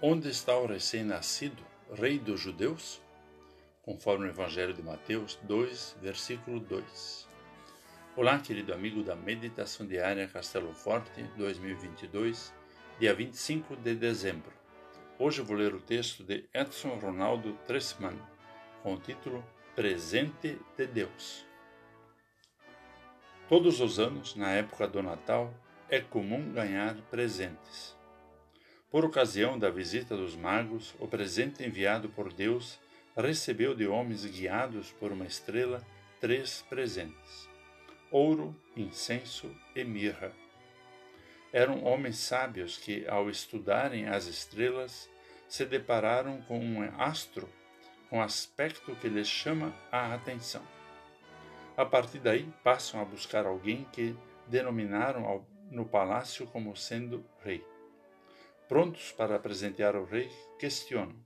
Onde 0.00 0.28
está 0.28 0.56
o 0.56 0.64
recém-nascido, 0.64 1.60
Rei 1.92 2.20
dos 2.20 2.38
Judeus? 2.38 3.02
Conforme 3.82 4.26
o 4.26 4.28
Evangelho 4.28 4.72
de 4.72 4.80
Mateus 4.80 5.34
2, 5.42 5.96
versículo 6.00 6.60
2. 6.60 7.26
Olá, 8.14 8.38
querido 8.38 8.72
amigo 8.72 9.02
da 9.02 9.16
Meditação 9.16 9.84
Diária 9.84 10.28
Castelo 10.28 10.72
Forte 10.72 11.24
2022, 11.36 12.54
dia 13.00 13.12
25 13.12 13.74
de 13.74 13.96
dezembro. 13.96 14.52
Hoje 15.18 15.42
vou 15.42 15.56
ler 15.56 15.74
o 15.74 15.80
texto 15.80 16.22
de 16.22 16.44
Edson 16.54 16.94
Ronaldo 16.94 17.54
Tressman, 17.66 18.22
com 18.84 18.94
o 18.94 19.00
título 19.00 19.44
Presente 19.74 20.60
de 20.76 20.86
Deus. 20.86 21.44
Todos 23.48 23.80
os 23.80 23.98
anos, 23.98 24.36
na 24.36 24.52
época 24.52 24.86
do 24.86 25.02
Natal, 25.02 25.52
é 25.90 26.00
comum 26.00 26.52
ganhar 26.52 26.94
presentes. 27.10 27.97
Por 28.90 29.04
ocasião 29.04 29.58
da 29.58 29.68
visita 29.68 30.16
dos 30.16 30.34
magos, 30.34 30.94
o 30.98 31.06
presente 31.06 31.62
enviado 31.62 32.08
por 32.08 32.32
Deus 32.32 32.80
recebeu 33.14 33.74
de 33.74 33.86
homens 33.86 34.24
guiados 34.24 34.90
por 34.92 35.12
uma 35.12 35.26
estrela 35.26 35.86
três 36.18 36.64
presentes: 36.70 37.46
ouro, 38.10 38.56
incenso 38.74 39.54
e 39.76 39.84
mirra. 39.84 40.32
Eram 41.52 41.84
homens 41.84 42.16
sábios 42.16 42.78
que, 42.78 43.06
ao 43.06 43.28
estudarem 43.28 44.08
as 44.08 44.24
estrelas, 44.24 45.06
se 45.46 45.66
depararam 45.66 46.40
com 46.42 46.58
um 46.58 46.82
astro 46.98 47.46
com 48.08 48.22
aspecto 48.22 48.96
que 48.96 49.08
lhes 49.08 49.28
chama 49.28 49.74
a 49.92 50.14
atenção. 50.14 50.62
A 51.76 51.84
partir 51.84 52.20
daí, 52.20 52.50
passam 52.64 53.02
a 53.02 53.04
buscar 53.04 53.44
alguém 53.44 53.86
que 53.92 54.16
denominaram 54.46 55.44
no 55.70 55.84
palácio 55.84 56.46
como 56.46 56.74
sendo 56.74 57.22
rei 57.44 57.62
prontos 58.68 59.10
para 59.12 59.38
presentear 59.38 59.96
o 59.96 60.04
rei, 60.04 60.30
questionam: 60.58 61.16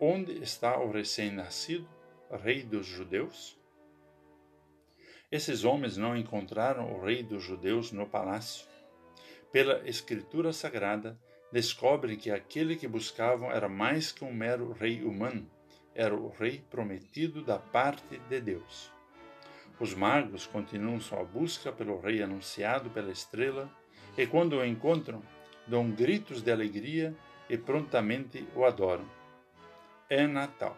Onde 0.00 0.32
está 0.42 0.76
o 0.78 0.90
recém-nascido, 0.90 1.88
rei 2.42 2.62
dos 2.64 2.84
judeus? 2.84 3.56
Esses 5.30 5.64
homens 5.64 5.96
não 5.96 6.16
encontraram 6.16 6.92
o 6.92 7.04
rei 7.04 7.22
dos 7.22 7.42
judeus 7.42 7.92
no 7.92 8.06
palácio. 8.06 8.66
Pela 9.52 9.88
escritura 9.88 10.52
sagrada, 10.52 11.18
descobrem 11.52 12.16
que 12.16 12.30
aquele 12.30 12.76
que 12.76 12.88
buscavam 12.88 13.50
era 13.50 13.68
mais 13.68 14.10
que 14.10 14.24
um 14.24 14.32
mero 14.32 14.72
rei 14.72 15.02
humano, 15.02 15.48
era 15.94 16.14
o 16.14 16.28
rei 16.28 16.64
prometido 16.68 17.42
da 17.42 17.58
parte 17.58 18.18
de 18.28 18.40
Deus. 18.40 18.92
Os 19.78 19.94
magos 19.94 20.46
continuam 20.46 21.00
sua 21.00 21.22
busca 21.22 21.70
pelo 21.70 22.00
rei 22.00 22.22
anunciado 22.22 22.90
pela 22.90 23.12
estrela 23.12 23.70
e, 24.16 24.26
quando 24.26 24.56
o 24.56 24.64
encontram, 24.64 25.22
dão 25.66 25.90
gritos 25.90 26.42
de 26.42 26.50
alegria 26.50 27.14
e 27.48 27.56
prontamente 27.56 28.46
o 28.54 28.64
adoram. 28.64 29.08
É 30.08 30.26
Natal. 30.26 30.76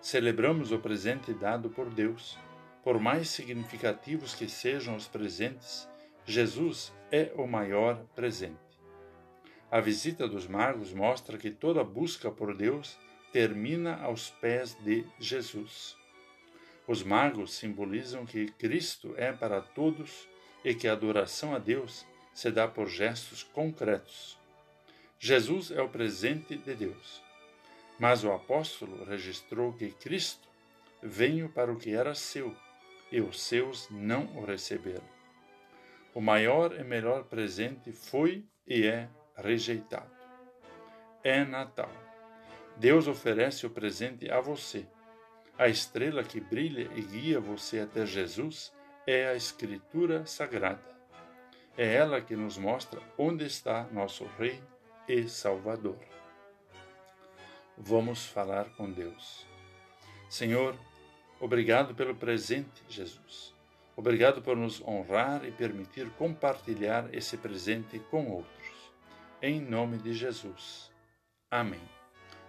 Celebramos 0.00 0.72
o 0.72 0.78
presente 0.78 1.32
dado 1.34 1.70
por 1.70 1.90
Deus. 1.90 2.38
Por 2.84 3.00
mais 3.00 3.28
significativos 3.28 4.34
que 4.34 4.48
sejam 4.48 4.94
os 4.94 5.08
presentes, 5.08 5.88
Jesus 6.24 6.92
é 7.10 7.32
o 7.36 7.46
maior 7.46 8.04
presente. 8.14 8.56
A 9.68 9.80
visita 9.80 10.28
dos 10.28 10.46
magos 10.46 10.92
mostra 10.92 11.36
que 11.36 11.50
toda 11.50 11.82
busca 11.82 12.30
por 12.30 12.56
Deus 12.56 12.96
termina 13.32 13.96
aos 13.96 14.30
pés 14.30 14.76
de 14.84 15.04
Jesus. 15.18 15.96
Os 16.86 17.02
magos 17.02 17.54
simbolizam 17.54 18.24
que 18.24 18.46
Cristo 18.52 19.12
é 19.16 19.32
para 19.32 19.60
todos 19.60 20.28
e 20.64 20.72
que 20.72 20.86
a 20.86 20.92
adoração 20.92 21.52
a 21.52 21.58
Deus 21.58 22.06
se 22.36 22.50
dá 22.50 22.68
por 22.68 22.86
gestos 22.86 23.42
concretos. 23.42 24.38
Jesus 25.18 25.70
é 25.70 25.80
o 25.80 25.88
presente 25.88 26.54
de 26.54 26.74
Deus. 26.74 27.22
Mas 27.98 28.24
o 28.24 28.30
apóstolo 28.30 29.06
registrou 29.06 29.72
que 29.72 29.90
Cristo 29.90 30.46
veio 31.02 31.48
para 31.48 31.72
o 31.72 31.78
que 31.78 31.94
era 31.94 32.14
seu 32.14 32.54
e 33.10 33.22
os 33.22 33.40
seus 33.40 33.88
não 33.88 34.26
o 34.36 34.44
receberam. 34.44 35.08
O 36.12 36.20
maior 36.20 36.78
e 36.78 36.84
melhor 36.84 37.24
presente 37.24 37.90
foi 37.90 38.44
e 38.66 38.86
é 38.86 39.08
rejeitado. 39.34 40.14
É 41.24 41.42
Natal. 41.42 41.90
Deus 42.76 43.08
oferece 43.08 43.64
o 43.64 43.70
presente 43.70 44.30
a 44.30 44.42
você. 44.42 44.86
A 45.56 45.68
estrela 45.68 46.22
que 46.22 46.38
brilha 46.38 46.90
e 46.94 47.00
guia 47.00 47.40
você 47.40 47.80
até 47.80 48.04
Jesus 48.04 48.74
é 49.06 49.26
a 49.26 49.34
Escritura 49.34 50.26
Sagrada. 50.26 50.95
É 51.76 51.94
ela 51.94 52.20
que 52.20 52.34
nos 52.34 52.56
mostra 52.56 53.00
onde 53.18 53.44
está 53.44 53.84
nosso 53.92 54.24
Rei 54.38 54.62
e 55.06 55.28
Salvador. 55.28 55.98
Vamos 57.76 58.24
falar 58.24 58.70
com 58.76 58.90
Deus. 58.90 59.46
Senhor, 60.30 60.74
obrigado 61.38 61.94
pelo 61.94 62.14
presente, 62.14 62.82
Jesus. 62.88 63.54
Obrigado 63.94 64.40
por 64.40 64.56
nos 64.56 64.80
honrar 64.80 65.44
e 65.44 65.52
permitir 65.52 66.08
compartilhar 66.12 67.12
esse 67.14 67.36
presente 67.36 67.98
com 68.10 68.30
outros. 68.30 68.92
Em 69.42 69.60
nome 69.60 69.98
de 69.98 70.14
Jesus. 70.14 70.90
Amém. 71.50 71.80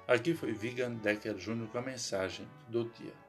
Aqui 0.08 0.34
foi 0.34 0.54
Vigan 0.54 0.96
Decker 0.96 1.36
Jr. 1.36 1.68
com 1.68 1.78
a 1.78 1.82
mensagem 1.82 2.48
do 2.70 2.86
dia. 2.86 3.27